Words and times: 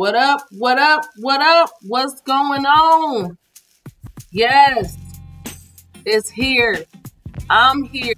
What 0.00 0.14
up? 0.14 0.46
What 0.52 0.78
up? 0.78 1.04
What 1.18 1.42
up? 1.42 1.72
What's 1.82 2.22
going 2.22 2.64
on? 2.64 3.36
Yes, 4.32 4.96
it's 6.06 6.30
here. 6.30 6.86
I'm 7.50 7.82
here. 7.82 8.14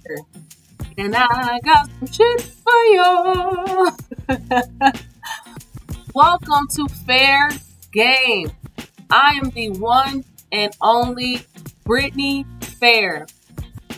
And 0.97 1.13
I 1.13 1.59
got 1.59 1.89
some 1.99 2.07
shit 2.07 2.41
for 2.41 2.83
y'all. 2.93 3.91
Welcome 6.15 6.69
to 6.75 6.87
Fair 7.05 7.49
Game. 7.91 8.53
I 9.09 9.37
am 9.43 9.49
the 9.49 9.71
one 9.71 10.23
and 10.53 10.73
only 10.79 11.41
Brittany 11.83 12.45
Fair. 12.61 13.27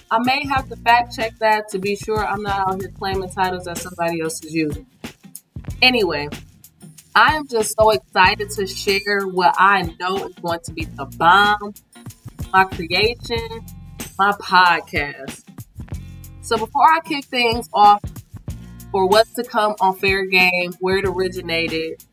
I 0.10 0.18
may 0.24 0.44
have 0.48 0.70
to 0.70 0.76
fact 0.78 1.16
check 1.16 1.38
that 1.38 1.70
to 1.70 1.78
be 1.78 1.96
sure 1.96 2.26
I'm 2.26 2.42
not 2.42 2.68
out 2.68 2.82
here 2.82 2.90
claiming 2.98 3.30
titles 3.30 3.66
that 3.66 3.78
somebody 3.78 4.22
else 4.22 4.44
is 4.44 4.56
using. 4.56 4.88
Anyway, 5.84 6.30
I 7.18 7.38
am 7.38 7.48
just 7.48 7.78
so 7.80 7.92
excited 7.92 8.50
to 8.50 8.68
share 8.68 9.22
what 9.22 9.56
I 9.58 9.84
know 10.02 10.28
is 10.28 10.36
going 10.36 10.60
to 10.66 10.74
be 10.74 10.84
the 10.84 11.06
bomb, 11.06 11.74
my 12.52 12.66
creation, 12.66 13.66
my 14.20 14.34
podcast. 14.34 15.46
So 16.42 16.58
before 16.58 16.84
I 16.84 17.00
kick 17.06 17.24
things 17.24 17.70
off 17.74 18.04
for 18.92 19.08
what's 19.08 19.32
to 19.36 19.46
come 19.46 19.76
on 19.80 19.96
Fair 19.96 20.26
Game, 20.26 20.74
where 20.82 20.98
it 20.98 21.06
originated, 21.06 22.04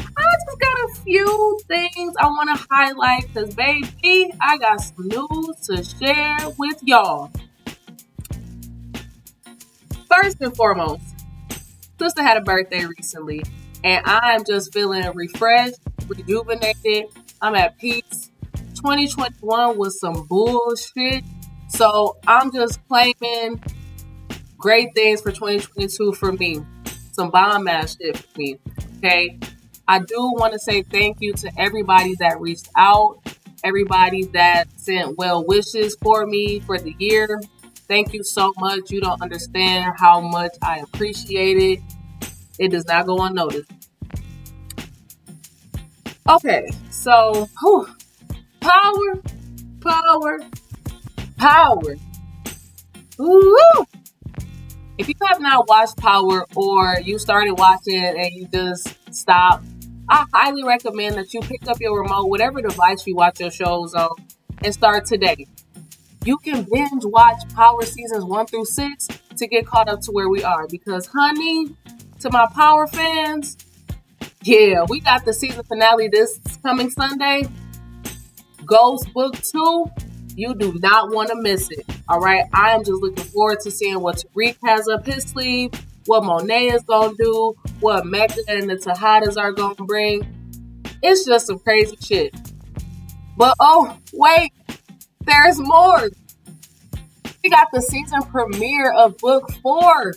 I 0.00 0.22
just 0.48 0.60
got 0.60 0.90
a 0.90 0.94
few 1.04 1.60
things 1.68 2.14
I 2.18 2.26
want 2.26 2.58
to 2.58 2.66
highlight 2.68 3.32
because, 3.32 3.54
baby, 3.54 4.32
I 4.42 4.58
got 4.58 4.80
some 4.80 5.06
news 5.06 5.60
to 5.68 5.84
share 5.84 6.50
with 6.58 6.82
y'all. 6.82 7.30
First 10.10 10.40
and 10.40 10.56
foremost, 10.56 11.04
sister 12.00 12.24
had 12.24 12.36
a 12.36 12.40
birthday 12.40 12.84
recently 12.84 13.44
and 13.84 14.02
I'm 14.04 14.44
just 14.44 14.72
feeling 14.72 15.10
refreshed, 15.14 15.78
rejuvenated. 16.06 17.06
I'm 17.40 17.54
at 17.54 17.78
peace. 17.78 18.30
2021 18.74 19.78
was 19.78 20.00
some 20.00 20.26
bullshit. 20.26 21.24
So 21.68 22.16
I'm 22.26 22.52
just 22.52 22.80
claiming 22.88 23.62
great 24.56 24.94
things 24.94 25.20
for 25.20 25.30
2022 25.30 26.12
for 26.12 26.32
me. 26.32 26.60
Some 27.12 27.30
bomb 27.30 27.68
ass 27.68 27.96
shit 28.00 28.16
for 28.16 28.38
me. 28.38 28.58
Okay. 28.98 29.38
I 29.86 30.00
do 30.00 30.32
want 30.34 30.52
to 30.52 30.58
say 30.58 30.82
thank 30.82 31.18
you 31.20 31.32
to 31.34 31.50
everybody 31.56 32.14
that 32.20 32.40
reached 32.40 32.68
out, 32.76 33.20
everybody 33.64 34.24
that 34.26 34.68
sent 34.76 35.16
well 35.16 35.44
wishes 35.44 35.96
for 36.02 36.26
me 36.26 36.60
for 36.60 36.78
the 36.78 36.94
year. 36.98 37.40
Thank 37.88 38.12
you 38.12 38.22
so 38.22 38.52
much. 38.58 38.90
You 38.90 39.00
don't 39.00 39.20
understand 39.22 39.94
how 39.96 40.20
much 40.20 40.52
I 40.60 40.80
appreciate 40.80 41.56
it. 41.56 41.80
It 42.58 42.70
does 42.70 42.86
not 42.86 43.06
go 43.06 43.24
unnoticed. 43.24 43.70
Okay, 46.28 46.68
so 46.90 47.48
whew, 47.60 47.88
power, 48.60 49.22
power, 49.80 50.38
power. 51.38 51.96
Ooh. 53.20 53.86
If 54.98 55.08
you 55.08 55.14
have 55.26 55.40
not 55.40 55.68
watched 55.68 55.96
Power 55.96 56.44
or 56.56 56.96
you 57.04 57.20
started 57.20 57.52
watching 57.52 58.02
and 58.02 58.30
you 58.32 58.48
just 58.52 58.96
stopped, 59.14 59.64
I 60.08 60.24
highly 60.34 60.64
recommend 60.64 61.16
that 61.16 61.32
you 61.32 61.40
pick 61.40 61.68
up 61.68 61.80
your 61.80 62.02
remote, 62.02 62.26
whatever 62.26 62.60
device 62.60 63.06
you 63.06 63.14
watch 63.14 63.38
your 63.38 63.52
shows 63.52 63.94
on, 63.94 64.10
and 64.64 64.74
start 64.74 65.06
today. 65.06 65.46
You 66.24 66.36
can 66.38 66.66
binge 66.70 67.04
watch 67.04 67.42
Power 67.54 67.82
seasons 67.84 68.24
one 68.24 68.46
through 68.46 68.64
six 68.64 69.06
to 69.36 69.46
get 69.46 69.66
caught 69.66 69.88
up 69.88 70.00
to 70.02 70.10
where 70.10 70.28
we 70.28 70.42
are. 70.42 70.66
Because, 70.66 71.06
honey, 71.06 71.76
to 72.20 72.30
my 72.30 72.46
Power 72.54 72.86
fans, 72.86 73.56
yeah, 74.42 74.84
we 74.88 75.00
got 75.00 75.24
the 75.24 75.32
season 75.32 75.64
finale 75.64 76.08
this 76.08 76.38
coming 76.62 76.90
Sunday. 76.90 77.44
Ghost 78.64 79.12
Book 79.12 79.34
2. 79.40 79.86
You 80.36 80.54
do 80.54 80.72
not 80.74 81.12
want 81.12 81.30
to 81.30 81.36
miss 81.36 81.68
it. 81.70 81.84
All 82.08 82.20
right. 82.20 82.44
I 82.52 82.72
am 82.72 82.84
just 82.84 83.00
looking 83.02 83.24
forward 83.24 83.60
to 83.60 83.70
seeing 83.70 84.00
what 84.00 84.16
Tariq 84.16 84.56
has 84.64 84.86
up 84.88 85.04
his 85.04 85.24
sleeve, 85.24 85.72
what 86.06 86.24
Monet 86.24 86.68
is 86.68 86.82
going 86.82 87.16
to 87.16 87.22
do, 87.22 87.54
what 87.80 88.06
Mecca 88.06 88.40
and 88.48 88.70
the 88.70 88.76
Tejadas 88.76 89.36
are 89.36 89.52
going 89.52 89.76
to 89.76 89.84
bring. 89.84 90.82
It's 91.02 91.24
just 91.24 91.46
some 91.46 91.58
crazy 91.58 91.96
shit. 92.00 92.34
But 93.36 93.54
oh, 93.60 93.96
wait, 94.12 94.52
there's 95.20 95.58
more. 95.60 96.08
We 97.42 97.50
got 97.50 97.68
the 97.72 97.80
season 97.80 98.22
premiere 98.22 98.92
of 98.92 99.16
book 99.18 99.50
four, 99.62 100.14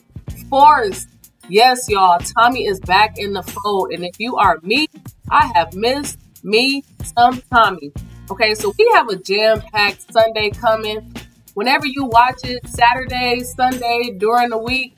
Force. 0.50 1.08
Yes, 1.52 1.90
y'all, 1.90 2.18
Tommy 2.18 2.66
is 2.66 2.80
back 2.80 3.18
in 3.18 3.34
the 3.34 3.44
fold. 3.44 3.92
And 3.92 4.06
if 4.06 4.18
you 4.20 4.38
are 4.38 4.58
me, 4.64 4.88
I 5.30 5.52
have 5.54 5.74
missed 5.74 6.18
me 6.46 6.86
some 7.04 7.44
Tommy. 7.54 7.92
Okay, 8.32 8.56
so 8.56 8.74
we 8.80 8.90
have 8.94 9.10
a 9.10 9.18
jam 9.18 9.60
packed 9.60 10.14
Sunday 10.14 10.52
coming. 10.52 11.14
Whenever 11.54 11.86
you 11.86 12.06
watch 12.06 12.38
it, 12.46 12.66
Saturday, 12.70 13.42
Sunday, 13.42 14.16
during 14.18 14.48
the 14.48 14.58
week, 14.58 14.98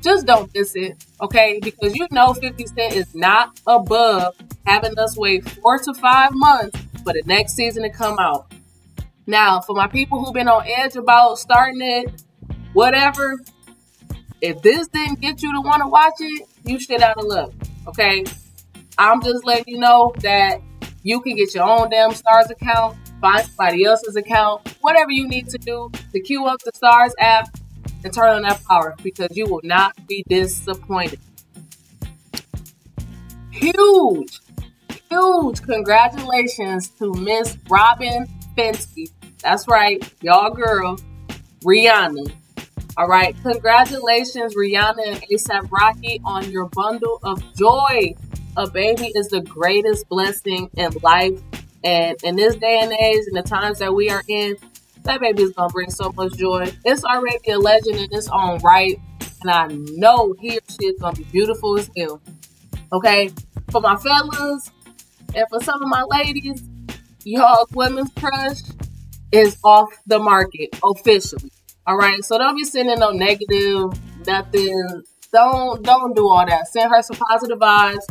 just 0.00 0.26
don't 0.26 0.48
miss 0.54 0.76
it. 0.76 1.04
Okay, 1.20 1.58
because 1.60 1.96
you 1.96 2.06
know 2.12 2.34
50 2.34 2.64
Cent 2.64 2.94
is 2.94 3.12
not 3.12 3.60
above 3.66 4.36
having 4.64 4.96
us 4.96 5.16
wait 5.16 5.44
four 5.50 5.80
to 5.80 5.92
five 5.94 6.30
months 6.34 6.80
for 7.02 7.12
the 7.12 7.22
next 7.26 7.54
season 7.54 7.82
to 7.82 7.90
come 7.90 8.16
out. 8.20 8.52
Now, 9.26 9.60
for 9.60 9.74
my 9.74 9.88
people 9.88 10.24
who've 10.24 10.32
been 10.32 10.46
on 10.46 10.68
edge 10.68 10.94
about 10.94 11.40
starting 11.40 11.82
it, 11.82 12.22
whatever, 12.74 13.40
if 14.40 14.62
this 14.62 14.88
didn't 14.88 15.20
get 15.20 15.42
you 15.42 15.52
to 15.52 15.60
want 15.60 15.82
to 15.82 15.88
watch 15.88 16.14
it, 16.20 16.48
you 16.64 16.78
shit 16.78 17.02
out 17.02 17.16
of 17.16 17.24
luck. 17.24 17.52
Okay. 17.86 18.24
I'm 18.96 19.22
just 19.22 19.44
letting 19.44 19.64
you 19.68 19.78
know 19.78 20.12
that 20.20 20.60
you 21.02 21.20
can 21.20 21.36
get 21.36 21.54
your 21.54 21.64
own 21.64 21.90
damn 21.90 22.10
Starz 22.10 22.50
account, 22.50 22.96
find 23.20 23.46
somebody 23.46 23.84
else's 23.84 24.16
account, 24.16 24.76
whatever 24.80 25.10
you 25.10 25.28
need 25.28 25.48
to 25.48 25.58
do 25.58 25.90
to 26.12 26.20
queue 26.20 26.46
up 26.46 26.60
the 26.64 26.72
Starz 26.72 27.12
app 27.18 27.48
and 28.04 28.12
turn 28.12 28.30
on 28.30 28.42
that 28.42 28.62
power 28.64 28.94
because 29.02 29.28
you 29.36 29.46
will 29.46 29.60
not 29.62 29.94
be 30.06 30.24
disappointed. 30.28 31.20
Huge, 33.50 34.40
huge 35.10 35.62
congratulations 35.62 36.88
to 36.90 37.12
Miss 37.14 37.56
Robyn 37.68 38.26
Fenty. 38.56 39.10
That's 39.42 39.66
right, 39.68 40.02
y'all 40.22 40.50
girl, 40.50 40.96
Rihanna. 41.60 42.32
All 42.98 43.06
right. 43.06 43.32
Congratulations, 43.44 44.56
Rihanna 44.56 45.06
and 45.06 45.22
ASAP 45.32 45.70
Rocky, 45.70 46.20
on 46.24 46.50
your 46.50 46.64
bundle 46.66 47.20
of 47.22 47.40
joy. 47.54 48.16
A 48.56 48.68
baby 48.68 49.12
is 49.14 49.28
the 49.28 49.40
greatest 49.40 50.08
blessing 50.08 50.68
in 50.74 50.90
life. 51.00 51.40
And 51.84 52.16
in 52.24 52.34
this 52.34 52.56
day 52.56 52.80
and 52.82 52.90
age, 52.90 53.22
in 53.28 53.34
the 53.34 53.44
times 53.44 53.78
that 53.78 53.94
we 53.94 54.10
are 54.10 54.24
in, 54.26 54.56
that 55.04 55.20
baby 55.20 55.44
is 55.44 55.52
going 55.52 55.68
to 55.68 55.72
bring 55.72 55.90
so 55.90 56.10
much 56.16 56.32
joy. 56.32 56.72
It's 56.84 57.04
already 57.04 57.52
a 57.52 57.58
legend 57.60 57.98
in 57.98 58.08
its 58.10 58.28
own 58.32 58.58
right. 58.64 59.00
And 59.42 59.50
I 59.52 59.68
know 59.68 60.34
he 60.40 60.58
or 60.58 60.60
she 60.68 60.86
is 60.86 61.00
going 61.00 61.14
to 61.14 61.22
be 61.22 61.28
beautiful 61.30 61.78
as 61.78 61.88
hell. 61.96 62.20
Okay. 62.92 63.30
For 63.70 63.80
my 63.80 63.94
fellas 63.94 64.72
and 65.36 65.46
for 65.50 65.62
some 65.62 65.80
of 65.80 65.88
my 65.88 66.02
ladies, 66.02 66.64
y'all's 67.22 67.70
women's 67.70 68.10
crush 68.16 68.58
is 69.30 69.56
off 69.62 69.88
the 70.08 70.18
market 70.18 70.76
officially. 70.82 71.52
All 71.88 71.96
right, 71.96 72.22
so 72.22 72.36
don't 72.36 72.54
be 72.54 72.64
sending 72.64 72.98
no 72.98 73.12
negative, 73.12 73.98
nothing. 74.26 75.02
Don't 75.32 75.82
don't 75.82 76.14
do 76.14 76.28
all 76.28 76.44
that. 76.44 76.68
Send 76.68 76.90
her 76.92 77.00
some 77.00 77.16
positive 77.16 77.58
vibes 77.58 78.04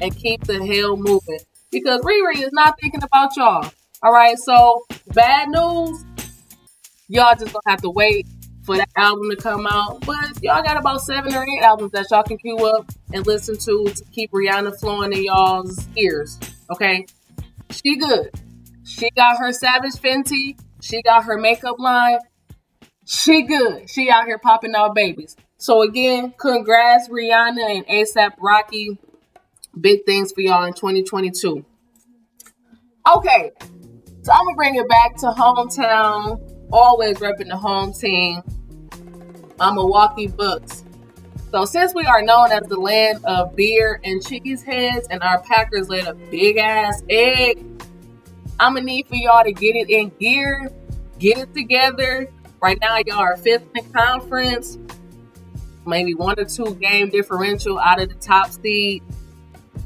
and 0.00 0.16
keep 0.16 0.44
the 0.44 0.64
hell 0.64 0.96
moving 0.96 1.40
because 1.72 2.02
Riri 2.02 2.40
is 2.40 2.52
not 2.52 2.78
thinking 2.80 3.02
about 3.02 3.36
y'all. 3.36 3.68
All 4.04 4.12
right, 4.12 4.38
so 4.38 4.84
bad 5.08 5.48
news. 5.48 6.04
Y'all 7.08 7.34
just 7.34 7.52
gonna 7.52 7.62
have 7.66 7.82
to 7.82 7.90
wait 7.90 8.28
for 8.62 8.76
that 8.76 8.90
album 8.94 9.28
to 9.30 9.36
come 9.36 9.66
out. 9.66 10.06
But 10.06 10.40
y'all 10.40 10.62
got 10.62 10.76
about 10.76 11.00
seven 11.00 11.34
or 11.34 11.42
eight 11.42 11.64
albums 11.64 11.90
that 11.92 12.06
y'all 12.12 12.22
can 12.22 12.38
queue 12.38 12.58
up 12.58 12.92
and 13.12 13.26
listen 13.26 13.58
to 13.58 13.86
to 13.92 14.04
keep 14.12 14.30
Rihanna 14.30 14.78
flowing 14.78 15.12
in 15.12 15.24
y'all's 15.24 15.84
ears. 15.96 16.38
Okay, 16.70 17.04
she 17.70 17.96
good. 17.96 18.30
She 18.84 19.10
got 19.16 19.38
her 19.38 19.52
Savage 19.52 19.94
Fenty. 19.94 20.56
She 20.80 21.02
got 21.02 21.24
her 21.24 21.36
makeup 21.36 21.80
line. 21.80 22.18
She 23.06 23.42
good. 23.42 23.88
She 23.88 24.10
out 24.10 24.26
here 24.26 24.36
popping 24.36 24.74
out 24.74 24.96
babies. 24.96 25.36
So 25.58 25.82
again, 25.82 26.34
congrats 26.36 27.08
Rihanna 27.08 27.76
and 27.76 27.86
ASAP 27.86 28.32
Rocky. 28.40 28.98
Big 29.80 30.04
things 30.04 30.32
for 30.32 30.40
y'all 30.40 30.64
in 30.64 30.72
2022. 30.72 31.64
Okay, 33.14 33.52
so 34.22 34.32
I'm 34.32 34.44
gonna 34.44 34.56
bring 34.56 34.74
it 34.74 34.88
back 34.88 35.16
to 35.18 35.26
hometown. 35.26 36.40
Always 36.72 37.18
repping 37.18 37.48
the 37.48 37.56
home 37.56 37.92
team. 37.92 38.42
I'm 39.60 39.76
Milwaukee 39.76 40.26
Bucks. 40.26 40.82
So 41.52 41.64
since 41.64 41.94
we 41.94 42.04
are 42.06 42.22
known 42.22 42.50
as 42.50 42.64
the 42.64 42.78
land 42.78 43.24
of 43.24 43.54
beer 43.54 44.00
and 44.02 44.20
cheese 44.26 44.64
heads, 44.64 45.06
and 45.12 45.22
our 45.22 45.40
Packers 45.42 45.88
laid 45.88 46.06
a 46.06 46.14
big 46.14 46.56
ass 46.56 47.04
egg, 47.08 47.64
I'm 48.58 48.74
gonna 48.74 48.84
need 48.84 49.06
for 49.06 49.14
y'all 49.14 49.44
to 49.44 49.52
get 49.52 49.76
it 49.76 49.88
in 49.88 50.08
gear, 50.18 50.72
get 51.20 51.38
it 51.38 51.54
together, 51.54 52.28
Right 52.66 52.80
now, 52.80 52.96
y'all 53.06 53.20
are 53.20 53.36
fifth 53.36 53.62
mm-hmm. 53.66 53.86
in 53.86 53.92
conference, 53.92 54.76
maybe 55.86 56.16
one 56.16 56.36
or 56.36 56.46
two 56.46 56.74
game 56.74 57.10
differential 57.10 57.78
out 57.78 58.02
of 58.02 58.08
the 58.08 58.16
top 58.16 58.50
seed. 58.50 59.04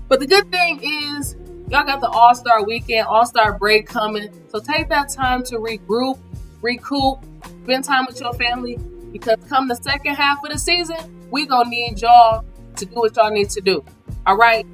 But 0.08 0.18
the 0.18 0.26
good 0.26 0.50
thing 0.50 0.80
is, 0.82 1.36
y'all 1.68 1.84
got 1.84 2.00
the 2.00 2.08
All 2.08 2.34
Star 2.34 2.64
weekend, 2.64 3.06
All 3.06 3.26
Star 3.26 3.58
break 3.58 3.86
coming. 3.86 4.30
So 4.48 4.60
take 4.60 4.88
that 4.88 5.10
time 5.10 5.42
to 5.44 5.56
regroup, 5.56 6.18
recoup, 6.62 7.18
spend 7.64 7.84
time 7.84 8.06
with 8.06 8.18
your 8.18 8.32
family. 8.32 8.78
Because 9.12 9.36
come 9.46 9.68
the 9.68 9.76
second 9.76 10.14
half 10.14 10.42
of 10.42 10.50
the 10.50 10.58
season, 10.58 11.28
we 11.30 11.44
gonna 11.44 11.68
need 11.68 12.00
y'all 12.00 12.46
to 12.76 12.86
do 12.86 12.94
what 12.94 13.14
y'all 13.14 13.30
need 13.30 13.50
to 13.50 13.60
do. 13.60 13.84
All 14.24 14.38
right. 14.38 14.64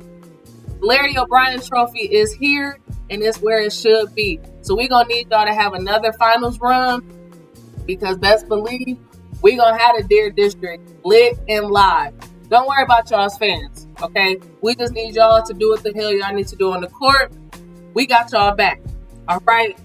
Larry 0.81 1.19
O'Brien 1.19 1.61
Trophy 1.61 2.03
is 2.03 2.33
here 2.33 2.79
and 3.11 3.21
it's 3.21 3.39
where 3.39 3.59
it 3.59 3.73
should 3.73 4.15
be. 4.15 4.39
So 4.63 4.77
we're 4.77 4.87
gonna 4.87 5.09
need 5.09 5.29
y'all 5.29 5.45
to 5.45 5.53
have 5.53 5.73
another 5.73 6.13
finals 6.13 6.61
run 6.61 7.16
because 7.87 8.17
best 8.19 8.49
believe 8.49 8.99
we 9.43 9.57
gonna 9.57 9.79
have 9.79 9.97
the 9.97 10.03
Deer 10.05 10.31
District 10.31 10.83
lit 11.05 11.39
and 11.49 11.67
live. 11.67 12.15
Don't 12.49 12.69
worry 12.69 12.85
about 12.85 13.11
y'all's 13.11 13.37
fans, 13.39 13.89
okay? 14.03 14.39
We 14.61 14.75
just 14.75 14.93
need 14.93 15.15
y'all 15.15 15.45
to 15.45 15.55
do 15.55 15.71
what 15.71 15.83
the 15.83 15.93
hell 15.93 16.13
y'all 16.13 16.35
need 16.35 16.47
to 16.49 16.57
do 16.57 16.73
on 16.73 16.81
the 16.81 16.89
court. 16.89 17.33
We 17.95 18.07
got 18.07 18.31
y'all 18.33 18.55
back. 18.55 18.81
All 19.29 19.41
right. 19.47 19.77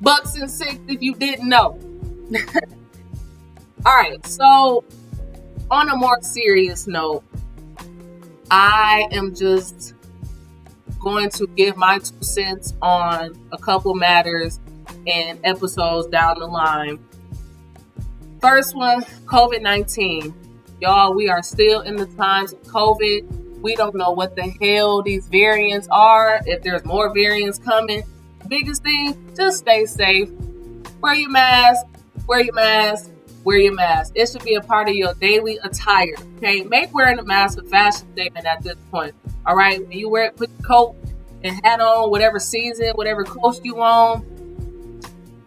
Bucks 0.00 0.36
and 0.36 0.50
six 0.50 0.78
if 0.88 1.02
you 1.02 1.14
didn't 1.14 1.48
know. 1.48 1.78
All 3.86 3.94
right, 3.96 4.24
so 4.26 4.84
on 5.70 5.88
a 5.88 5.96
more 5.96 6.20
serious 6.20 6.86
note, 6.86 7.22
I 8.50 9.08
am 9.12 9.34
just 9.34 9.94
going 10.98 11.30
to 11.30 11.46
give 11.56 11.76
my 11.76 11.98
two 11.98 12.22
cents 12.22 12.74
on 12.82 13.38
a 13.52 13.58
couple 13.58 13.94
matters 13.94 14.58
and 15.06 15.38
episodes 15.44 16.08
down 16.08 16.38
the 16.38 16.46
line. 16.46 16.98
First 18.40 18.76
one 18.76 19.02
COVID 19.26 19.62
19. 19.62 20.32
Y'all, 20.80 21.12
we 21.12 21.28
are 21.28 21.42
still 21.42 21.80
in 21.80 21.96
the 21.96 22.06
times 22.06 22.52
of 22.52 22.62
COVID. 22.62 23.60
We 23.60 23.74
don't 23.74 23.96
know 23.96 24.12
what 24.12 24.36
the 24.36 24.54
hell 24.62 25.02
these 25.02 25.26
variants 25.26 25.88
are, 25.90 26.40
if 26.46 26.62
there's 26.62 26.84
more 26.84 27.12
variants 27.12 27.58
coming. 27.58 28.04
Biggest 28.46 28.84
thing, 28.84 29.34
just 29.34 29.58
stay 29.58 29.86
safe. 29.86 30.30
Wear 31.00 31.14
your 31.14 31.30
mask, 31.30 31.84
wear 32.28 32.40
your 32.40 32.54
mask, 32.54 33.10
wear 33.42 33.58
your 33.58 33.74
mask. 33.74 34.12
It 34.14 34.28
should 34.28 34.44
be 34.44 34.54
a 34.54 34.60
part 34.60 34.88
of 34.88 34.94
your 34.94 35.14
daily 35.14 35.58
attire. 35.64 36.14
Okay, 36.36 36.62
make 36.62 36.94
wearing 36.94 37.18
a 37.18 37.24
mask 37.24 37.58
a 37.58 37.64
fashion 37.64 38.06
statement 38.12 38.46
at 38.46 38.62
this 38.62 38.76
point. 38.92 39.16
All 39.46 39.56
right, 39.56 39.80
when 39.80 39.98
you 39.98 40.08
wear 40.08 40.26
it, 40.26 40.36
put 40.36 40.50
your 40.50 40.60
coat 40.60 40.96
and 41.42 41.58
hat 41.64 41.80
on, 41.80 42.10
whatever 42.10 42.38
season, 42.38 42.90
whatever 42.94 43.24
coast 43.24 43.64
you 43.64 43.82
on, 43.82 44.24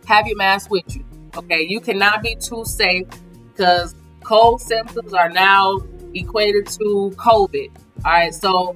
have 0.07 0.27
your 0.27 0.35
mask 0.35 0.69
with 0.69 0.94
you. 0.94 1.05
Okay, 1.38 1.66
you 1.68 1.80
cannot 1.80 2.22
be 2.22 2.36
too 2.36 2.66
safe 2.66 3.07
because 3.51 3.95
cold 4.24 4.62
symptoms 4.62 5.13
are 5.13 5.30
now 5.30 5.80
equated 6.13 6.68
to 6.68 7.13
COVID. 7.16 7.72
All 8.04 8.12
right, 8.12 8.33
so 8.33 8.75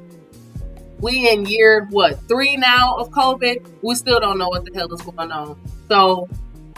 we 0.99 1.29
in 1.29 1.45
year 1.45 1.87
what 1.89 2.19
three 2.27 2.55
now 2.55 2.95
of 2.95 3.09
COVID, 3.09 3.65
we 3.81 3.95
still 3.95 4.19
don't 4.19 4.37
know 4.37 4.47
what 4.47 4.63
the 4.63 4.71
hell 4.73 4.91
is 4.93 5.01
going 5.01 5.31
on. 5.31 5.59
So 5.89 6.29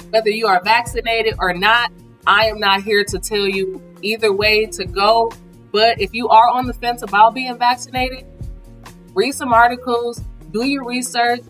whether 0.10 0.30
you 0.30 0.48
are 0.48 0.62
vaccinated 0.64 1.36
or 1.40 1.54
not, 1.54 1.92
I 2.26 2.48
am 2.48 2.60
not 2.60 2.82
here 2.82 3.04
to 3.06 3.20
tell 3.20 3.48
you 3.48 3.82
either 4.02 4.34
way 4.34 4.66
to 4.66 4.86
go. 4.86 5.32
But 5.72 6.02
if 6.02 6.14
you 6.14 6.28
are 6.30 6.50
on 6.50 6.66
the 6.66 6.74
fence 6.74 7.04
about 7.04 7.36
being 7.36 7.56
vaccinated, 7.58 8.26
read 9.14 9.34
some 9.34 9.54
articles, 9.54 10.22
do 10.52 10.66
your 10.66 10.86
research, 10.86 11.42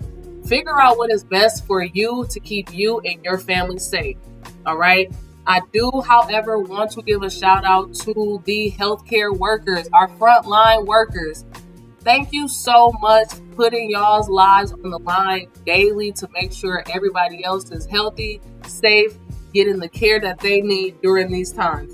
figure 0.48 0.80
out 0.80 0.98
what 0.98 1.12
is 1.12 1.24
best 1.24 1.66
for 1.66 1.84
you 1.84 2.26
to 2.30 2.40
keep 2.40 2.74
you 2.74 3.00
and 3.02 3.24
your 3.24 3.38
family 3.38 3.80
safe. 3.80 4.18
All 4.66 4.78
right. 4.78 5.12
I 5.46 5.62
do, 5.72 6.04
however, 6.06 6.60
want 6.60 6.92
to 6.92 7.02
give 7.02 7.24
a 7.24 7.30
shout 7.30 7.64
out 7.64 7.94
to 7.96 8.42
the 8.46 8.72
healthcare 8.72 9.36
workers, 9.38 9.88
our 9.94 10.10
frontline 10.10 10.86
workers. 10.86 11.46
Thank 12.02 12.34
you 12.34 12.48
so 12.48 12.94
much 13.02 13.30
putting 13.56 13.90
y'all's 13.90 14.30
lives 14.30 14.72
on 14.74 14.90
the 14.90 15.00
line 15.00 15.48
daily 15.66 16.12
to 16.14 16.28
make 16.34 16.52
sure 16.52 16.84
everybody 16.94 17.44
else 17.44 17.72
is 17.72 17.86
healthy, 17.86 18.42
safe, 18.66 19.18
getting 19.54 19.80
the 19.80 19.90
care 19.90 20.20
that 20.20 20.40
they 20.40 20.62
need 20.62 21.02
during 21.02 21.32
these 21.32 21.52
times. 21.52 21.94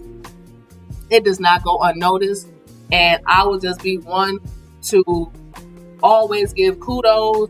It 1.10 1.24
does 1.24 1.40
not 1.40 1.64
go 1.64 1.80
unnoticed, 1.80 2.48
and 2.92 3.22
I 3.28 3.46
will 3.46 3.60
just 3.60 3.82
be 3.84 3.98
one 3.98 4.40
to 4.84 5.32
always 6.02 6.54
give 6.54 6.80
kudos 6.80 7.50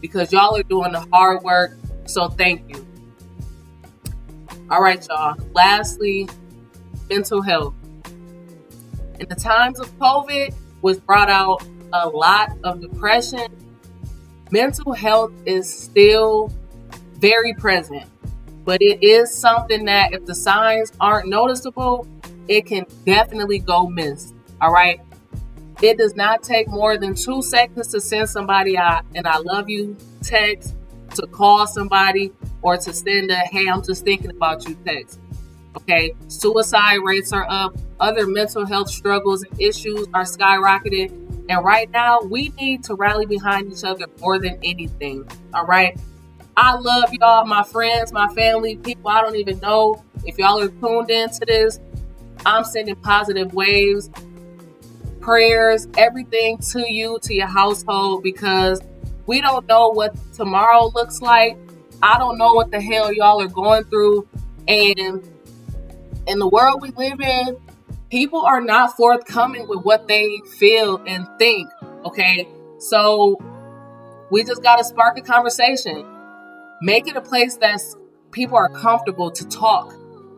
because 0.00 0.32
y'all 0.32 0.56
are 0.56 0.62
doing 0.62 0.92
the 0.92 1.00
hard 1.12 1.42
work. 1.42 1.76
So 2.06 2.28
thank 2.28 2.68
you. 2.68 2.86
All 4.70 4.82
right, 4.82 5.04
y'all. 5.08 5.36
Lastly, 5.52 6.28
mental 7.08 7.42
health. 7.42 7.74
In 9.18 9.28
the 9.28 9.34
times 9.34 9.80
of 9.80 9.96
COVID, 9.98 10.54
was 10.80 11.00
brought 11.00 11.28
out 11.28 11.62
a 11.92 12.08
lot 12.08 12.56
of 12.62 12.80
depression. 12.80 13.48
Mental 14.52 14.92
health 14.92 15.32
is 15.44 15.72
still 15.72 16.52
very 17.18 17.52
present 17.54 18.08
but 18.68 18.82
it 18.82 19.02
is 19.02 19.32
something 19.32 19.86
that 19.86 20.12
if 20.12 20.26
the 20.26 20.34
signs 20.34 20.92
aren't 21.00 21.26
noticeable, 21.26 22.06
it 22.48 22.66
can 22.66 22.84
definitely 23.06 23.60
go 23.60 23.88
missed. 23.88 24.34
All 24.60 24.70
right. 24.70 25.00
It 25.80 25.98
does 25.98 26.16
not 26.16 26.42
take 26.42 26.68
more 26.68 26.96
than 26.98 27.14
two 27.14 27.42
seconds 27.42 27.88
to 27.88 28.00
send 28.00 28.28
somebody 28.28 28.76
out 28.76 29.04
and 29.14 29.26
I 29.26 29.38
love 29.38 29.68
you 29.68 29.96
text, 30.22 30.74
to 31.14 31.26
call 31.26 31.66
somebody, 31.66 32.32
or 32.62 32.76
to 32.76 32.92
send 32.92 33.30
a 33.30 33.36
hey, 33.36 33.68
I'm 33.68 33.82
just 33.82 34.04
thinking 34.04 34.30
about 34.30 34.68
you 34.68 34.76
text. 34.84 35.20
Okay. 35.76 36.14
Suicide 36.26 36.98
rates 37.04 37.32
are 37.32 37.46
up, 37.48 37.76
other 38.00 38.26
mental 38.26 38.66
health 38.66 38.90
struggles 38.90 39.44
and 39.44 39.60
issues 39.60 40.06
are 40.14 40.24
skyrocketing. 40.24 41.46
And 41.48 41.64
right 41.64 41.90
now, 41.90 42.20
we 42.20 42.50
need 42.60 42.84
to 42.84 42.94
rally 42.94 43.24
behind 43.24 43.72
each 43.72 43.84
other 43.84 44.06
more 44.20 44.38
than 44.38 44.58
anything. 44.62 45.26
All 45.54 45.64
right. 45.64 45.98
I 46.56 46.74
love 46.74 47.14
y'all, 47.14 47.46
my 47.46 47.62
friends, 47.62 48.12
my 48.12 48.26
family, 48.34 48.76
people 48.76 49.08
I 49.08 49.22
don't 49.22 49.36
even 49.36 49.60
know. 49.60 50.02
If 50.26 50.38
y'all 50.38 50.60
are 50.60 50.68
tuned 50.68 51.08
into 51.08 51.44
this, 51.46 51.78
I'm 52.44 52.64
sending 52.64 52.96
positive 52.96 53.54
waves, 53.54 54.10
prayers, 55.28 55.86
everything 55.98 56.56
to 56.56 56.90
you, 56.90 57.18
to 57.20 57.34
your 57.34 57.48
household, 57.48 58.22
because 58.22 58.80
we 59.26 59.42
don't 59.42 59.68
know 59.68 59.90
what 59.90 60.16
tomorrow 60.32 60.90
looks 60.94 61.20
like. 61.20 61.58
I 62.02 62.16
don't 62.16 62.38
know 62.38 62.54
what 62.54 62.70
the 62.70 62.80
hell 62.80 63.12
y'all 63.12 63.42
are 63.42 63.46
going 63.46 63.84
through. 63.84 64.26
And 64.66 65.22
in 66.26 66.38
the 66.38 66.48
world 66.48 66.80
we 66.80 66.92
live 66.92 67.20
in, 67.20 67.58
people 68.10 68.40
are 68.40 68.62
not 68.62 68.96
forthcoming 68.96 69.68
with 69.68 69.80
what 69.82 70.08
they 70.08 70.40
feel 70.58 70.96
and 71.06 71.28
think. 71.38 71.68
Okay. 72.06 72.48
So 72.78 73.38
we 74.30 74.44
just 74.44 74.62
got 74.62 74.76
to 74.76 74.84
spark 74.84 75.18
a 75.18 75.20
conversation. 75.20 76.06
Make 76.80 77.06
it 77.06 77.18
a 77.18 77.20
place 77.20 77.56
that 77.56 77.82
people 78.30 78.56
are 78.56 78.70
comfortable 78.70 79.30
to 79.32 79.46
talk, 79.46 79.94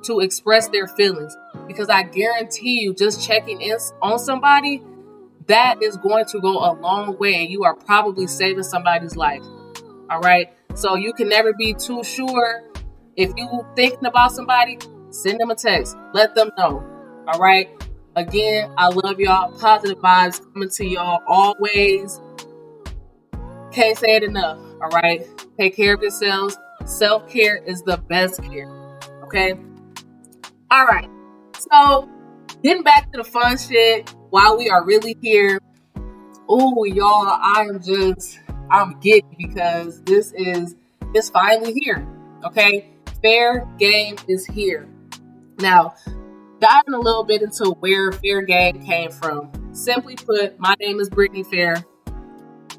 to 0.07 0.19
express 0.19 0.69
their 0.71 0.89
feelings. 0.89 1.37
Because 1.71 1.89
I 1.89 2.03
guarantee 2.03 2.81
you, 2.81 2.93
just 2.93 3.25
checking 3.25 3.61
in 3.61 3.77
on 4.03 4.19
somebody, 4.19 4.83
that 5.47 5.81
is 5.81 5.97
going 5.97 6.25
to 6.25 6.41
go 6.41 6.59
a 6.59 6.75
long 6.75 7.17
way. 7.17 7.47
You 7.47 7.63
are 7.63 7.77
probably 7.77 8.27
saving 8.27 8.65
somebody's 8.65 9.15
life. 9.15 9.45
All 10.11 10.19
right. 10.19 10.53
So 10.75 10.97
you 10.97 11.13
can 11.13 11.29
never 11.29 11.53
be 11.53 11.75
too 11.75 12.03
sure. 12.03 12.65
If 13.15 13.31
you 13.37 13.65
thinking 13.77 14.05
about 14.05 14.33
somebody, 14.33 14.79
send 15.11 15.39
them 15.39 15.53
a 15.53 15.55
text. 15.55 15.97
Let 16.13 16.35
them 16.35 16.51
know. 16.59 16.85
All 17.29 17.39
right. 17.39 17.71
Again, 18.17 18.75
I 18.77 18.89
love 18.89 19.21
y'all. 19.21 19.57
Positive 19.57 19.99
vibes 19.99 20.43
coming 20.53 20.71
to 20.71 20.85
y'all 20.85 21.23
always. 21.29 22.21
Can't 23.71 23.97
say 23.97 24.17
it 24.17 24.25
enough. 24.25 24.59
All 24.83 24.89
right. 24.89 25.25
Take 25.57 25.77
care 25.77 25.95
of 25.95 26.03
yourselves. 26.03 26.59
Self 26.85 27.31
care 27.31 27.59
is 27.59 27.83
the 27.83 27.99
best 28.09 28.43
care. 28.43 28.69
Okay. 29.23 29.55
All 30.73 30.87
right. 30.87 31.09
So, 31.61 32.09
getting 32.63 32.83
back 32.83 33.13
to 33.13 33.19
the 33.19 33.25
fun 33.25 33.59
shit 33.59 34.15
while 34.31 34.57
we 34.57 34.71
are 34.71 34.83
really 34.83 35.15
here. 35.21 35.61
Oh, 36.49 36.85
y'all, 36.85 37.29
I 37.29 37.67
am 37.69 37.83
just, 37.83 38.41
I'm 38.71 38.99
giddy 39.01 39.37
because 39.37 40.03
this 40.05 40.33
is, 40.33 40.75
it's 41.15 41.29
finally 41.29 41.75
here. 41.75 42.07
Okay. 42.45 42.89
Fair 43.23 43.69
game 43.79 44.17
is 44.27 44.47
here. 44.47 44.89
Now, 45.59 45.95
diving 46.61 46.95
a 46.95 46.99
little 46.99 47.25
bit 47.25 47.43
into 47.43 47.77
where 47.81 48.11
fair 48.11 48.41
game 48.41 48.83
came 48.83 49.11
from. 49.11 49.53
Simply 49.73 50.17
put, 50.17 50.59
my 50.59 50.75
name 50.81 50.99
is 50.99 51.11
Brittany 51.11 51.43
Fair. 51.43 51.85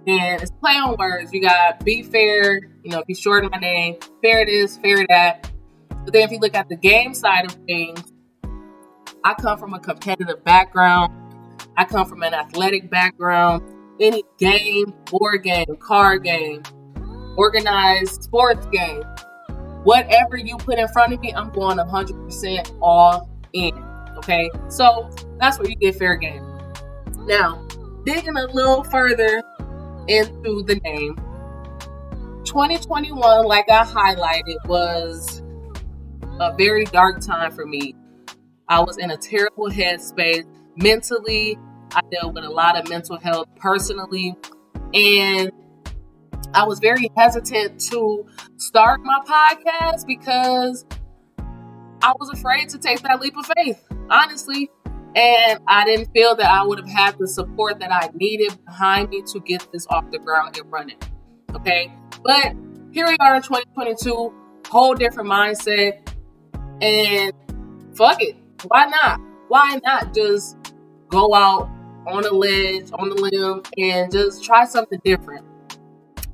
And 0.08 0.42
it's 0.42 0.50
play 0.60 0.74
on 0.74 0.96
words. 0.98 1.32
You 1.32 1.44
got 1.44 1.86
be 1.86 2.02
fair, 2.02 2.56
you 2.84 2.90
know, 2.90 3.00
if 3.02 3.06
you 3.08 3.14
shorten 3.14 3.52
my 3.52 3.60
name, 3.60 3.98
fair 4.24 4.42
it 4.42 4.50
is, 4.50 4.78
fair 4.78 5.06
that. 5.10 5.52
But 6.04 6.14
then 6.14 6.24
if 6.24 6.32
you 6.32 6.40
look 6.40 6.56
at 6.56 6.68
the 6.68 6.76
game 6.76 7.14
side 7.14 7.46
of 7.46 7.52
things, 7.68 8.11
I 9.24 9.36
come 9.36 9.58
from 9.58 9.74
a 9.74 9.80
competitive 9.80 10.44
background. 10.44 11.14
I 11.78 11.86
come 11.86 12.08
from 12.08 12.24
an 12.24 12.34
athletic 12.34 12.90
background. 12.90 13.64
Any 14.00 14.24
game, 14.40 14.94
board 15.12 15.44
game, 15.44 15.78
card 15.80 16.24
game, 16.24 16.64
organized 17.38 18.24
sports 18.24 18.66
game, 18.68 19.04
whatever 19.84 20.38
you 20.38 20.58
put 20.58 20.80
in 20.80 20.88
front 20.88 21.14
of 21.14 21.20
me, 21.22 21.34
I'm 21.34 21.52
going 21.52 21.78
100% 21.78 22.78
all 22.82 23.30
in. 23.54 23.72
Okay, 24.18 24.50
so 24.70 25.10
that's 25.40 25.60
where 25.60 25.70
you 25.70 25.76
get 25.76 25.96
fair 25.96 26.16
game. 26.16 26.44
Now, 27.26 27.66
digging 28.06 28.38
a 28.38 28.46
little 28.48 28.84
further 28.84 29.44
into 30.08 30.64
the 30.64 30.76
name, 30.84 31.16
2021, 32.44 33.46
like 33.46 33.70
I 33.70 33.84
highlighted, 33.84 34.68
was 34.68 35.44
a 36.40 36.56
very 36.58 36.86
dark 36.86 37.22
time 37.22 37.52
for 37.52 37.68
me. 37.68 37.94
I 38.72 38.80
was 38.80 38.98
in 38.98 39.12
a 39.12 39.18
terrible 39.18 39.70
headspace 39.70 40.46
mentally. 40.78 41.58
I 41.94 42.00
dealt 42.10 42.34
with 42.34 42.46
a 42.46 42.50
lot 42.50 42.80
of 42.80 42.88
mental 42.88 43.20
health 43.20 43.50
personally. 43.58 44.34
And 44.94 45.52
I 46.54 46.64
was 46.64 46.80
very 46.80 47.12
hesitant 47.18 47.82
to 47.92 48.26
start 48.56 49.02
my 49.04 49.20
podcast 49.28 50.08
because 50.08 50.86
I 52.02 52.14
was 52.18 52.30
afraid 52.30 52.70
to 52.70 52.78
take 52.78 53.02
that 53.02 53.20
leap 53.20 53.36
of 53.36 53.46
faith, 53.58 53.84
honestly. 54.10 54.70
And 55.18 55.60
I 55.68 55.84
didn't 55.84 56.14
feel 56.14 56.38
that 56.38 56.50
I 56.50 56.64
would 56.64 56.80
have 56.80 56.88
had 56.88 57.18
the 57.20 57.28
support 57.28 57.78
that 57.82 57.92
I 57.92 58.10
needed 58.14 58.58
behind 58.66 59.10
me 59.10 59.22
to 59.34 59.42
get 59.42 59.68
this 59.74 59.86
off 59.90 60.10
the 60.12 60.20
ground 60.20 60.58
and 60.58 60.72
running. 60.72 60.98
Okay. 61.56 61.92
But 62.24 62.56
here 62.94 63.06
we 63.06 63.18
are 63.20 63.36
in 63.36 63.42
2022, 63.42 64.34
whole 64.70 64.96
different 64.96 65.30
mindset. 65.30 66.08
And 66.82 67.34
fuck 67.98 68.22
it. 68.22 68.38
Why 68.68 68.86
not? 68.86 69.20
Why 69.48 69.80
not 69.84 70.14
just 70.14 70.58
go 71.10 71.34
out 71.34 71.70
on 72.08 72.26
a 72.26 72.32
ledge, 72.32 72.90
on 72.94 73.10
the 73.10 73.16
limb, 73.16 73.64
and 73.78 74.12
just 74.12 74.44
try 74.44 74.66
something 74.66 75.00
different? 75.04 75.46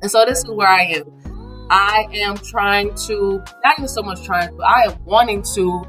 And 0.02 0.12
so 0.12 0.26
this 0.26 0.40
is 0.40 0.50
where 0.50 0.68
I 0.68 0.84
am. 0.84 1.68
I 1.70 2.08
am 2.14 2.38
trying 2.38 2.94
to, 3.08 3.44
not 3.64 3.78
even 3.78 3.88
so 3.88 4.02
much 4.02 4.24
trying 4.24 4.56
to, 4.56 4.64
I 4.64 4.84
am 4.88 5.04
wanting 5.06 5.44
to 5.56 5.84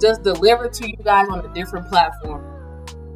just 0.00 0.22
deliver 0.22 0.68
to 0.68 0.88
you 0.88 0.96
guys 1.02 1.28
on 1.28 1.44
a 1.44 1.54
different 1.54 1.88
platform. 1.88 2.44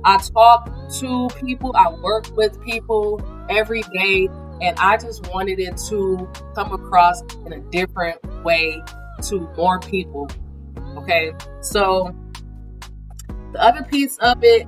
I 0.04 0.16
talk 0.18 0.70
to 1.00 1.28
people, 1.40 1.74
I 1.76 1.92
work 2.02 2.34
with 2.36 2.60
people 2.64 3.20
every 3.48 3.82
day, 3.94 4.28
and 4.60 4.78
I 4.78 4.96
just 4.96 5.28
wanted 5.32 5.58
it 5.60 5.76
to 5.88 6.28
come 6.54 6.72
across 6.72 7.22
in 7.46 7.52
a 7.52 7.60
different 7.70 8.18
way 8.42 8.82
to 9.28 9.48
more 9.56 9.78
people. 9.80 10.28
Okay, 10.96 11.32
so 11.60 12.14
the 13.52 13.62
other 13.62 13.82
piece 13.84 14.16
of 14.18 14.38
it, 14.42 14.66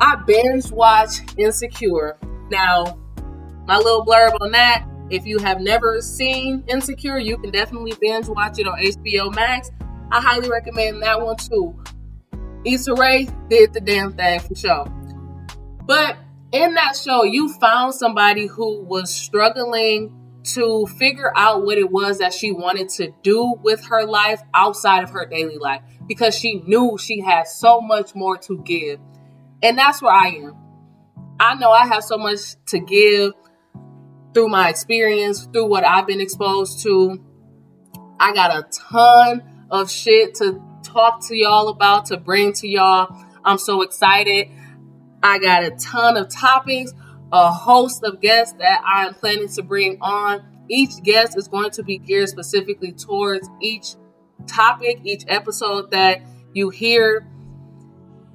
I 0.00 0.16
binge 0.26 0.70
watch 0.70 1.10
Insecure. 1.36 2.18
Now, 2.50 2.98
my 3.66 3.76
little 3.76 4.04
blurb 4.04 4.36
on 4.40 4.52
that 4.52 4.86
if 5.10 5.26
you 5.26 5.38
have 5.38 5.60
never 5.60 6.00
seen 6.00 6.64
Insecure, 6.68 7.18
you 7.18 7.36
can 7.36 7.50
definitely 7.50 7.92
binge 8.00 8.28
watch 8.28 8.58
it 8.58 8.66
on 8.66 8.78
HBO 8.78 9.34
Max. 9.34 9.70
I 10.12 10.20
highly 10.20 10.48
recommend 10.48 11.02
that 11.02 11.20
one 11.20 11.36
too. 11.36 11.76
Issa 12.64 12.94
Rae 12.94 13.28
did 13.48 13.72
the 13.72 13.80
damn 13.80 14.12
thing 14.12 14.40
for 14.40 14.54
sure. 14.54 14.86
But 15.86 16.16
in 16.52 16.74
that 16.74 16.96
show, 16.96 17.24
you 17.24 17.52
found 17.54 17.94
somebody 17.94 18.46
who 18.46 18.82
was 18.82 19.12
struggling 19.12 20.12
to 20.42 20.86
figure 20.98 21.32
out 21.36 21.64
what 21.64 21.78
it 21.78 21.90
was 21.90 22.18
that 22.18 22.32
she 22.32 22.52
wanted 22.52 22.88
to 22.88 23.12
do 23.22 23.54
with 23.62 23.84
her 23.86 24.04
life 24.04 24.40
outside 24.54 25.02
of 25.04 25.10
her 25.10 25.26
daily 25.26 25.58
life 25.58 25.82
because 26.06 26.36
she 26.36 26.60
knew 26.66 26.96
she 26.98 27.20
had 27.20 27.46
so 27.46 27.80
much 27.80 28.14
more 28.14 28.36
to 28.38 28.58
give. 28.64 28.98
And 29.62 29.78
that's 29.78 30.00
where 30.00 30.12
I 30.12 30.28
am. 30.28 30.56
I 31.38 31.54
know 31.54 31.70
I 31.70 31.86
have 31.86 32.02
so 32.04 32.18
much 32.18 32.56
to 32.66 32.80
give 32.80 33.32
through 34.34 34.48
my 34.48 34.68
experience, 34.68 35.46
through 35.46 35.66
what 35.66 35.84
I've 35.84 36.06
been 36.06 36.20
exposed 36.20 36.82
to. 36.82 37.22
I 38.18 38.32
got 38.32 38.50
a 38.50 38.68
ton 38.70 39.42
of 39.70 39.90
shit 39.90 40.34
to 40.36 40.60
talk 40.82 41.26
to 41.28 41.36
y'all 41.36 41.68
about, 41.68 42.06
to 42.06 42.16
bring 42.16 42.52
to 42.54 42.68
y'all. 42.68 43.14
I'm 43.44 43.58
so 43.58 43.82
excited. 43.82 44.48
I 45.22 45.38
got 45.38 45.64
a 45.64 45.70
ton 45.70 46.16
of 46.16 46.28
topics, 46.28 46.92
a 47.32 47.50
host 47.50 48.02
of 48.04 48.20
guests 48.20 48.54
that 48.58 48.82
I 48.84 49.06
am 49.06 49.14
planning 49.14 49.48
to 49.48 49.62
bring 49.62 49.98
on. 50.00 50.42
Each 50.68 51.02
guest 51.02 51.36
is 51.36 51.48
going 51.48 51.70
to 51.72 51.82
be 51.82 51.98
geared 51.98 52.28
specifically 52.28 52.92
towards 52.92 53.48
each 53.60 53.94
topic, 54.46 55.00
each 55.04 55.24
episode 55.28 55.90
that 55.90 56.20
you 56.52 56.70
hear. 56.70 57.26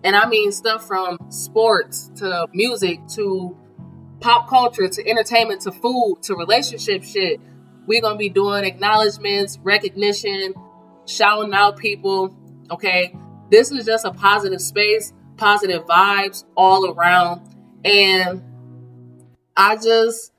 And 0.04 0.16
I 0.16 0.28
mean 0.28 0.52
stuff 0.52 0.86
from 0.86 1.18
sports 1.30 2.12
to 2.18 2.48
music 2.54 3.00
to 3.16 3.58
pop 4.20 4.48
culture 4.48 4.88
to 4.88 5.08
entertainment 5.08 5.62
to 5.62 5.72
food 5.72 6.20
to 6.24 6.36
relationship 6.36 7.04
shit. 7.04 7.40
We're 7.88 8.02
going 8.02 8.16
to 8.16 8.20
be 8.20 8.30
doing 8.30 8.66
acknowledgments, 8.66 9.60
recognition, 9.64 10.54
shouting 11.06 11.54
out 11.54 11.78
people. 11.78 12.36
Okay. 12.72 13.16
This 13.52 13.72
is 13.72 13.86
just 13.86 14.06
a 14.06 14.12
positive 14.12 14.62
space, 14.62 15.14
positive 15.38 15.86
vibes 15.86 16.46
all 16.56 16.92
around. 16.92 17.42
And 17.84 18.42
I 19.58 19.76
just, 19.78 20.32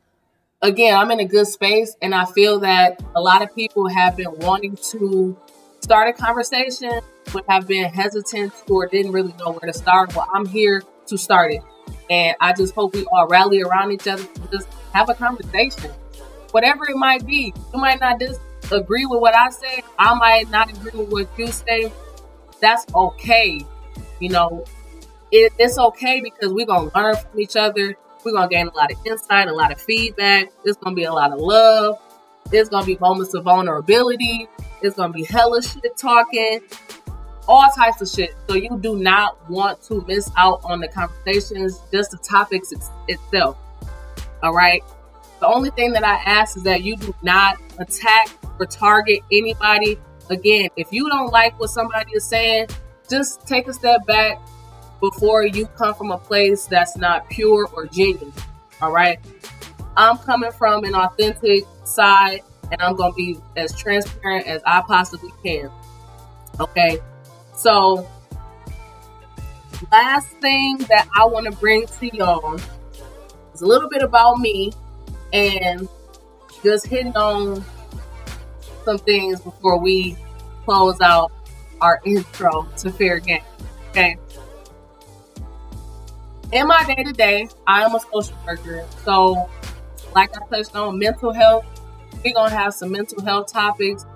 again, 0.63 0.99
I'm 0.99 1.11
in 1.11 1.21
a 1.21 1.25
good 1.25 1.47
space. 1.47 1.97
And 2.03 2.15
I 2.15 2.25
feel 2.25 2.61
that 2.61 3.03
a 3.15 3.21
lot 3.21 3.43
of 3.43 3.55
people 3.55 3.89
have 3.89 4.17
been 4.17 4.33
wanting 4.39 4.77
to 4.91 5.37
start 5.81 6.09
a 6.09 6.13
conversation, 6.13 7.01
but 7.33 7.45
have 7.49 7.67
been 7.67 7.85
hesitant 7.85 8.53
or 8.69 8.87
didn't 8.87 9.13
really 9.13 9.35
know 9.39 9.53
where 9.53 9.73
to 9.73 9.77
start. 9.77 10.15
Well, 10.15 10.29
I'm 10.35 10.47
here 10.47 10.83
to 11.07 11.17
start 11.17 11.53
it. 11.53 11.63
And 12.11 12.37
I 12.41 12.53
just 12.53 12.75
hope 12.75 12.95
we 12.95 13.05
all 13.07 13.27
rally 13.29 13.63
around 13.63 13.93
each 13.93 14.07
other 14.07 14.25
to 14.25 14.49
just 14.51 14.69
have 14.93 15.09
a 15.09 15.15
conversation. 15.15 15.91
Whatever 16.51 16.89
it 16.89 16.97
might 16.97 17.27
be. 17.27 17.53
You 17.73 17.81
might 17.81 18.01
not 18.01 18.19
disagree 18.19 19.07
with 19.07 19.21
what 19.21 19.37
I 19.37 19.51
say. 19.51 19.83
I 19.99 20.15
might 20.15 20.51
not 20.51 20.71
agree 20.71 20.93
with 20.99 21.11
what 21.11 21.29
you 21.39 21.49
say. 21.49 21.93
That's 22.61 22.87
okay. 22.95 23.61
You 24.21 24.29
know, 24.31 24.65
it, 25.31 25.53
it's 25.59 25.79
okay 25.79 26.21
because 26.21 26.53
we're 26.53 26.67
going 26.67 26.91
to 26.91 26.99
learn 26.99 27.17
from 27.17 27.41
each 27.41 27.57
other. 27.57 27.97
We're 28.26 28.33
to 28.42 28.49
gain 28.49 28.66
a 28.66 28.75
lot 28.75 28.90
of 28.90 28.99
insight, 29.06 29.47
a 29.47 29.54
lot 29.54 29.71
of 29.71 29.80
feedback. 29.80 30.50
It's 30.64 30.76
to 30.78 30.90
be 30.90 31.04
a 31.04 31.12
lot 31.12 31.30
of 31.30 31.38
love. 31.38 32.00
It's 32.50 32.68
to 32.71 32.83
be 32.85 32.97
moments 32.97 33.35
of 33.35 33.45
vulnerability. 33.45 34.49
It's 34.83 34.97
to 34.97 35.09
be 35.09 35.23
hella 35.23 35.62
shit 35.62 35.97
talking 35.97 36.61
all 37.47 37.71
types 37.71 38.00
of 38.00 38.09
shit. 38.09 38.35
So 38.49 38.56
you 38.56 38.78
do 38.80 38.97
not 38.97 39.49
want 39.49 39.80
to 39.85 40.04
miss 40.09 40.28
out 40.37 40.61
on 40.64 40.80
the 40.80 40.88
conversations, 40.88 41.80
just 41.92 42.11
the 42.11 42.18
topics 42.18 42.73
itself. 43.06 43.56
All 44.42 44.52
right. 44.52 44.83
The 45.38 45.47
only 45.47 45.71
thing 45.71 45.92
that 45.92 46.04
I 46.04 46.16
ask 46.28 46.56
is 46.56 46.64
that 46.64 46.83
you 46.83 46.97
do 46.97 47.14
not 47.23 47.59
attack 47.78 48.28
or 48.59 48.66
target 48.66 49.21
anybody. 49.30 49.99
Again, 50.30 50.71
if 50.76 50.92
you 50.92 51.09
don't 51.09 51.30
like 51.30 51.61
what 51.61 51.71
somebody 51.71 52.11
is 52.14 52.25
saying, 52.25 52.66
just 53.09 53.47
take 53.47 53.68
a 53.68 53.73
step 53.73 54.04
back 54.04 54.40
before 55.00 55.45
you 55.45 55.67
come 55.67 55.95
from 55.95 56.11
a 56.11 56.19
place 56.19 56.67
that's 56.67 56.97
not 56.97 57.29
pure 57.29 57.69
or 57.73 57.87
genuine. 57.87 58.33
All 58.81 58.93
right. 58.93 59.19
I'm 59.97 60.19
coming 60.19 60.53
from 60.53 60.85
an 60.85 60.95
authentic 60.95 61.65
side 61.85 62.41
and 62.71 62.81
I'm 62.83 62.97
going 62.97 63.12
to 63.12 63.17
be 63.17 63.38
as 63.57 63.76
transparent 63.76 64.47
as 64.47 64.62
I 64.67 64.83
possibly 64.83 65.31
can. 65.45 65.71
Okay. 66.61 66.99
So, 67.55 68.09
last 69.91 70.29
thing 70.41 70.79
that 70.88 71.09
I 71.17 71.25
want 71.26 71.47
to 71.47 71.53
bring 71.53 71.87
to 71.87 72.17
y'all 72.17 72.61
is 73.55 73.62
a 73.62 73.67
little 73.67 73.88
bit 73.88 74.03
about 74.03 74.38
me 74.38 74.73
and 75.33 75.88
just 76.62 76.87
hitting 76.87 77.17
on 77.17 77.65
some 78.85 78.99
things 78.99 79.41
before 79.41 79.79
we 79.79 80.17
close 80.65 81.00
out 81.00 81.33
our 81.81 82.00
intro 82.05 82.67
to 82.79 82.91
Fair 82.91 83.21
Game. 83.21 83.43
Okay. 83.91 84.17
In 86.53 86.69
my 86.69 86.85
day 86.85 87.03
to 87.03 87.12
day, 87.12 87.49
I 87.67 87.83
am 87.83 87.95
a 87.95 88.00
social 88.00 88.37
worker. 88.47 88.87
So, 89.05 89.50
like 90.15 90.31
I 90.37 90.47
touched 90.49 90.76
on 90.76 90.99
mental 90.99 91.33
health, 91.33 91.67
we're 92.25 92.35
going 92.35 92.50
to 92.50 92.57
have 92.57 92.73
some 92.73 92.93
mental 92.93 93.23
health 93.25 93.53
topics 93.53 94.07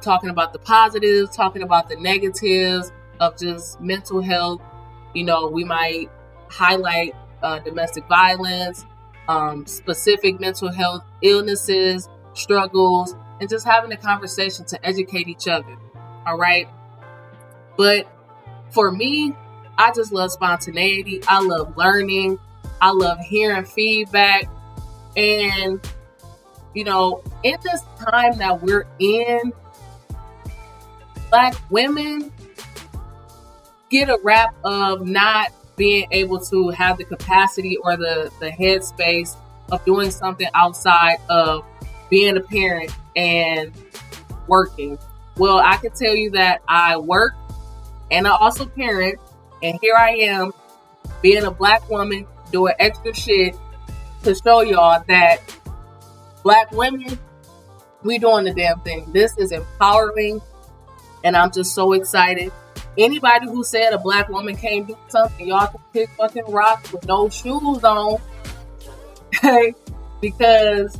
talking 0.00 0.30
about 0.30 0.54
the 0.54 0.58
positives, 0.58 1.36
talking 1.36 1.62
about 1.62 1.90
the 1.90 1.96
negatives 1.96 2.92
of 3.20 3.38
just 3.38 3.78
mental 3.78 4.22
health. 4.22 4.62
You 5.12 5.24
know, 5.24 5.48
we 5.48 5.64
might 5.64 6.10
highlight 6.48 7.14
uh, 7.42 7.58
domestic 7.58 8.08
violence, 8.08 8.86
um, 9.28 9.66
specific 9.66 10.40
mental 10.40 10.72
health 10.72 11.04
illnesses, 11.20 12.08
struggles, 12.32 13.14
and 13.40 13.50
just 13.50 13.66
having 13.66 13.92
a 13.92 13.98
conversation 13.98 14.64
to 14.66 14.86
educate 14.86 15.28
each 15.28 15.46
other. 15.46 15.76
All 16.26 16.38
right. 16.38 16.68
But 17.76 18.06
for 18.70 18.90
me, 18.90 19.34
I 19.78 19.92
just 19.94 20.12
love 20.12 20.30
spontaneity. 20.30 21.22
I 21.28 21.40
love 21.40 21.76
learning. 21.76 22.38
I 22.80 22.90
love 22.90 23.18
hearing 23.20 23.64
feedback. 23.64 24.48
And, 25.16 25.80
you 26.74 26.84
know, 26.84 27.22
in 27.42 27.56
this 27.62 27.82
time 27.98 28.38
that 28.38 28.62
we're 28.62 28.86
in, 28.98 29.52
black 31.30 31.54
women 31.70 32.32
get 33.90 34.08
a 34.08 34.18
rap 34.22 34.54
of 34.64 35.06
not 35.06 35.52
being 35.76 36.06
able 36.10 36.38
to 36.38 36.68
have 36.70 36.98
the 36.98 37.04
capacity 37.04 37.76
or 37.78 37.96
the, 37.96 38.30
the 38.40 38.50
headspace 38.50 39.36
of 39.72 39.84
doing 39.84 40.10
something 40.10 40.48
outside 40.54 41.18
of 41.28 41.64
being 42.10 42.36
a 42.36 42.40
parent 42.40 42.90
and 43.16 43.72
working. 44.46 44.98
Well, 45.36 45.58
I 45.58 45.76
can 45.78 45.90
tell 45.92 46.14
you 46.14 46.30
that 46.30 46.62
I 46.68 46.96
work 46.96 47.34
and 48.10 48.26
I 48.26 48.36
also 48.36 48.66
parent, 48.66 49.18
and 49.64 49.78
here 49.80 49.96
I 49.96 50.10
am 50.10 50.52
being 51.22 51.44
a 51.44 51.50
black 51.50 51.88
woman, 51.88 52.26
doing 52.52 52.74
extra 52.78 53.14
shit 53.14 53.56
to 54.22 54.34
show 54.34 54.60
y'all 54.60 55.02
that 55.08 55.38
black 56.42 56.70
women, 56.70 57.18
we 58.02 58.18
doing 58.18 58.44
the 58.44 58.54
damn 58.54 58.80
thing. 58.80 59.10
This 59.12 59.36
is 59.38 59.50
empowering, 59.50 60.40
and 61.24 61.36
I'm 61.36 61.50
just 61.50 61.74
so 61.74 61.94
excited. 61.94 62.52
Anybody 62.96 63.46
who 63.46 63.64
said 63.64 63.92
a 63.92 63.98
black 63.98 64.28
woman 64.28 64.54
can't 64.54 64.86
do 64.86 64.96
something, 65.08 65.48
y'all 65.48 65.66
can 65.66 65.80
pick 65.92 66.10
fucking 66.10 66.44
rocks 66.48 66.92
with 66.92 67.04
no 67.08 67.28
shoes 67.28 67.82
on. 67.82 68.20
Okay? 69.36 69.74
because 70.24 70.96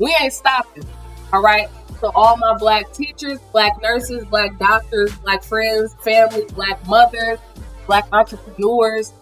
we 0.00 0.14
ain't 0.20 0.32
stopping. 0.32 0.84
All 1.32 1.42
right. 1.42 1.68
So 2.00 2.10
all 2.14 2.36
my 2.36 2.56
black 2.58 2.92
teachers, 2.92 3.38
black 3.52 3.80
nurses, 3.80 4.24
black 4.24 4.58
doctors, 4.58 5.14
black 5.18 5.44
friends, 5.44 5.94
family, 6.02 6.44
black 6.54 6.84
mothers, 6.86 7.38
black 7.86 8.06
entrepreneurs. 8.12 9.12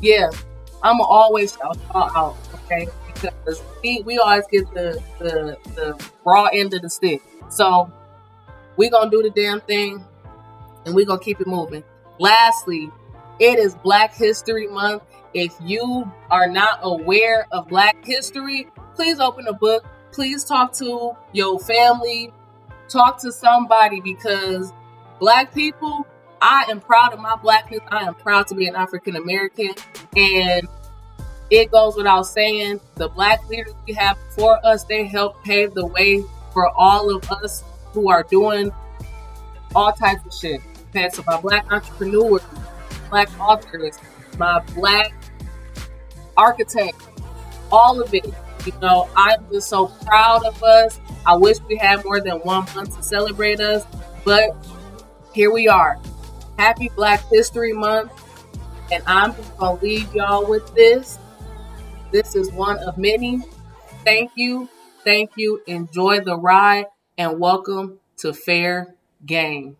Yeah, 0.00 0.30
I'm 0.82 1.00
always 1.00 1.56
shout 1.56 1.78
out, 1.94 2.36
okay? 2.54 2.88
Because 3.06 3.62
we, 3.82 4.02
we 4.02 4.18
always 4.18 4.44
get 4.50 4.72
the, 4.72 5.02
the 5.18 5.58
the 5.74 6.06
raw 6.24 6.46
end 6.46 6.72
of 6.74 6.82
the 6.82 6.90
stick. 6.90 7.22
So 7.50 7.92
we 8.76 8.88
gonna 8.88 9.10
do 9.10 9.22
the 9.22 9.30
damn 9.30 9.60
thing 9.60 10.04
and 10.86 10.94
we 10.94 11.04
gonna 11.04 11.20
keep 11.20 11.40
it 11.40 11.46
moving. 11.46 11.84
Lastly, 12.18 12.90
it 13.38 13.58
is 13.58 13.74
Black 13.74 14.14
History 14.14 14.66
Month. 14.66 15.02
If 15.34 15.54
you 15.60 16.10
are 16.30 16.48
not 16.48 16.80
aware 16.82 17.46
of 17.52 17.68
Black 17.68 18.04
history, 18.04 18.68
please 18.94 19.20
open 19.20 19.46
a 19.46 19.52
book. 19.52 19.84
Please 20.12 20.44
talk 20.44 20.72
to 20.74 21.12
your 21.32 21.58
family. 21.60 22.32
Talk 22.88 23.18
to 23.20 23.30
somebody 23.30 24.00
because 24.00 24.72
Black 25.20 25.54
people, 25.54 26.06
I 26.42 26.64
am 26.70 26.80
proud 26.80 27.12
of 27.12 27.20
my 27.20 27.36
blackness. 27.36 27.80
I 27.88 28.04
am 28.04 28.14
proud 28.14 28.46
to 28.48 28.54
be 28.54 28.66
an 28.66 28.74
African 28.74 29.16
American. 29.16 29.72
And 30.16 30.66
it 31.50 31.70
goes 31.70 31.96
without 31.96 32.22
saying, 32.22 32.80
the 32.94 33.08
Black 33.08 33.46
leaders 33.48 33.74
we 33.86 33.92
have 33.94 34.16
before 34.28 34.64
us, 34.64 34.84
they 34.84 35.04
help 35.06 35.42
pave 35.44 35.74
the 35.74 35.84
way 35.86 36.22
for 36.52 36.70
all 36.76 37.14
of 37.14 37.30
us 37.30 37.62
who 37.92 38.08
are 38.08 38.22
doing 38.22 38.70
all 39.74 39.92
types 39.92 40.24
of 40.24 40.32
shit. 40.32 40.60
Okay, 40.90 41.08
so 41.10 41.22
my 41.26 41.40
Black 41.40 41.70
entrepreneurs, 41.70 42.42
Black 43.10 43.28
authors, 43.38 43.98
my 44.38 44.60
Black 44.74 45.12
architect, 46.36 46.96
all 47.70 48.00
of 48.00 48.14
it. 48.14 48.26
You 48.64 48.72
know, 48.80 49.08
I'm 49.16 49.46
just 49.50 49.68
so 49.68 49.86
proud 50.06 50.44
of 50.44 50.62
us. 50.62 51.00
I 51.26 51.36
wish 51.36 51.58
we 51.68 51.76
had 51.76 52.04
more 52.04 52.20
than 52.20 52.36
one 52.38 52.66
month 52.74 52.96
to 52.96 53.02
celebrate 53.02 53.60
us, 53.60 53.84
but 54.24 54.50
here 55.32 55.52
we 55.52 55.66
are. 55.68 55.98
Happy 56.60 56.90
Black 56.94 57.26
History 57.30 57.72
Month. 57.72 58.12
And 58.92 59.02
I'm 59.06 59.34
just 59.34 59.56
going 59.56 59.78
to 59.78 59.82
leave 59.82 60.14
y'all 60.14 60.46
with 60.46 60.74
this. 60.74 61.18
This 62.12 62.36
is 62.36 62.52
one 62.52 62.76
of 62.80 62.98
many. 62.98 63.40
Thank 64.04 64.32
you. 64.34 64.68
Thank 65.02 65.30
you. 65.36 65.62
Enjoy 65.66 66.20
the 66.20 66.36
ride 66.36 66.84
and 67.16 67.40
welcome 67.40 67.98
to 68.18 68.34
Fair 68.34 68.94
Game. 69.24 69.78